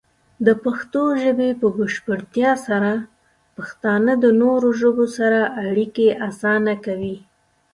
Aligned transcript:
د 0.45 0.47
پښتو 0.63 1.01
ژبې 1.21 1.49
په 1.61 1.67
بشپړتیا 1.77 2.51
سره، 2.67 2.91
پښتانه 3.57 4.13
د 4.23 4.25
نورو 4.41 4.67
ژبو 4.79 5.05
سره 5.17 5.39
اړیکې 5.67 6.07
اسانه 6.29 6.73
کوي. 6.85 7.17